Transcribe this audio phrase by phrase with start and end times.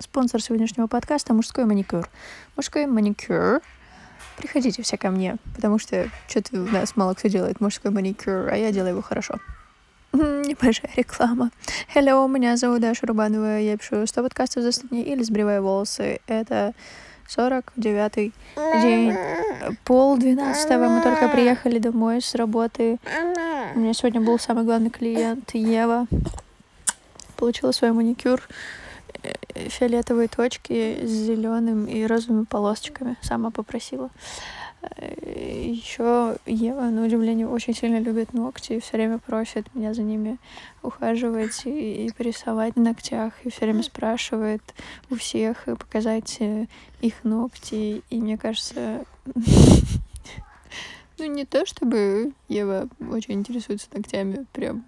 [0.00, 2.08] Спонсор сегодняшнего подкаста— мужской маникюр.
[2.56, 3.60] Мужской маникюр.
[4.38, 8.56] Приходите все ко мне, потому что что-то у нас мало кто делает мужской маникюр, а
[8.56, 9.34] я делаю его хорошо.
[10.14, 11.50] Небольшая реклама.
[11.94, 13.58] Hello, меня зовут Даша Рубанова.
[13.58, 16.20] Я пишу 100 подкастов за 100 дней или сбриваю волосы.
[16.26, 16.72] Это
[17.28, 18.32] 49-й
[18.80, 19.16] день.
[19.84, 20.88] Пол двенадцатого.
[20.88, 22.98] Мы только приехали домой с работы.
[23.74, 26.06] У меня сегодня был самый главный клиент Ева.
[27.36, 28.40] Получила свой маникюр
[29.68, 33.16] фиолетовые точки с зеленым и розовыми полосочками.
[33.22, 34.10] Сама попросила.
[34.98, 40.38] Еще Ева, на удивление, очень сильно любит ногти и все время просит меня за ними
[40.82, 44.62] ухаживать и, и порисовать на ногтях, и все время спрашивает
[45.10, 46.66] у всех показать э,
[47.02, 48.02] их ногти.
[48.08, 49.04] И мне кажется,
[51.18, 54.86] ну не то чтобы Ева очень интересуется ногтями, прям,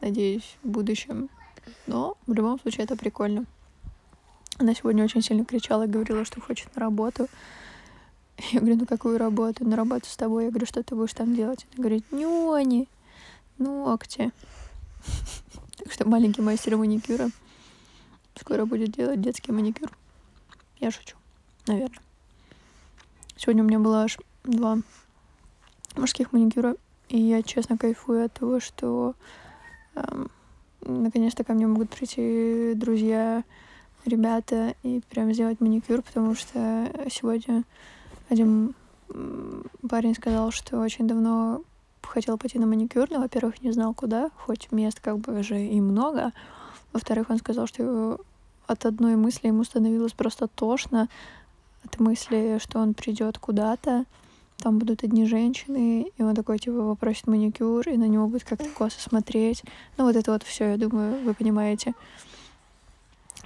[0.00, 1.28] надеюсь, в будущем.
[1.86, 3.44] Но в любом случае это прикольно.
[4.58, 7.28] Она сегодня очень сильно кричала и говорила, что хочет на работу.
[8.50, 9.64] Я говорю, ну какую работу?
[9.64, 10.44] На работу с тобой.
[10.44, 11.66] Я говорю, что ты будешь там делать?
[11.72, 12.88] Она говорит, нюни,
[13.58, 14.32] ногти.
[15.76, 17.30] Так что маленький мастер маникюра
[18.34, 19.90] скоро будет делать детский маникюр.
[20.80, 21.16] Я шучу,
[21.66, 22.00] наверное.
[23.36, 24.78] Сегодня у меня было аж два
[25.96, 26.76] мужских маникюра,
[27.08, 29.14] и я честно кайфую от того, что
[29.94, 30.30] эм,
[30.80, 33.44] наконец-то ко мне могут прийти друзья,
[34.08, 37.64] ребята и прям сделать маникюр, потому что сегодня
[38.28, 38.74] один
[39.88, 41.62] парень сказал, что очень давно
[42.02, 45.80] хотел пойти на маникюр, но, во-первых, не знал куда, хоть мест как бы уже и
[45.80, 46.32] много.
[46.92, 48.20] Во-вторых, он сказал, что
[48.66, 51.08] от одной мысли ему становилось просто тошно,
[51.84, 54.04] от мысли, что он придет куда-то,
[54.58, 58.68] там будут одни женщины, и он такой, типа, попросит маникюр, и на него будет как-то
[58.70, 59.62] косо смотреть.
[59.96, 61.94] Ну, вот это вот все, я думаю, вы понимаете.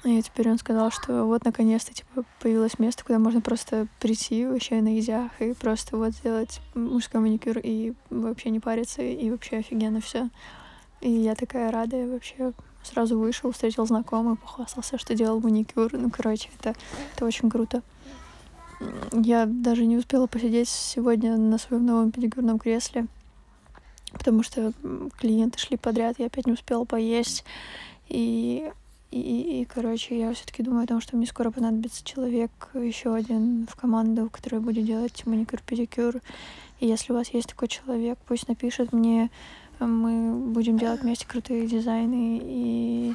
[0.05, 4.81] И теперь он сказал, что вот наконец-то типа появилось место, куда можно просто прийти вообще
[4.83, 10.01] на изях и просто вот сделать мужской маникюр и вообще не париться, и вообще офигенно
[10.01, 10.29] все.
[11.01, 15.93] И я такая рада, я вообще сразу вышел, встретил знакомых, похвастался, что делал маникюр.
[15.93, 16.75] Ну, короче, это,
[17.15, 17.83] это очень круто.
[19.13, 23.07] Я даже не успела посидеть сегодня на своем новом педикюрном кресле,
[24.13, 24.73] потому что
[25.19, 27.45] клиенты шли подряд, я опять не успела поесть.
[28.09, 28.73] И
[29.13, 33.15] и, и, и короче, я все-таки думаю о том, что мне скоро понадобится человек, еще
[33.15, 36.17] один в команду, который будет делать маникюр, педикюр.
[36.81, 39.31] И если у вас есть такой человек, пусть напишет мне,
[39.79, 42.41] мы будем делать вместе крутые дизайны.
[42.43, 43.15] И,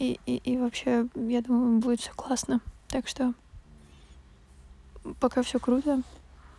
[0.00, 2.60] и, и, и вообще, я думаю, будет все классно.
[2.88, 3.32] Так что
[5.20, 6.02] пока все круто,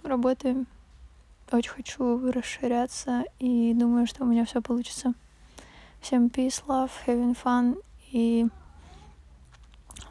[0.04, 0.66] работаем.
[1.52, 5.14] Очень хочу расширяться и думаю, что у меня все получится.
[6.00, 7.82] Всем peace, love, having fun
[8.12, 8.48] и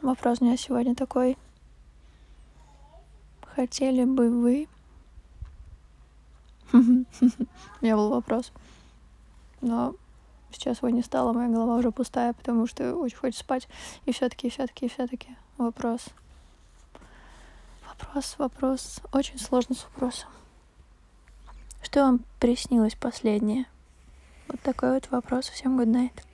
[0.01, 1.37] Вопрос у меня сегодня такой.
[3.41, 4.67] Хотели бы вы...
[6.73, 6.77] У
[7.81, 8.51] меня был вопрос.
[9.61, 9.95] Но
[10.51, 13.67] сейчас его не стало, моя голова уже пустая, потому что очень хочется спать.
[14.05, 16.05] И все-таки, все-таки, все-таки вопрос.
[17.87, 19.01] Вопрос, вопрос.
[19.11, 20.29] Очень сложно с вопросом.
[21.81, 23.65] Что вам приснилось последнее?
[24.47, 25.49] Вот такой вот вопрос.
[25.49, 26.26] Всем good night.